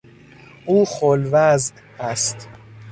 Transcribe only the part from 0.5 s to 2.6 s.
او خل وضع است.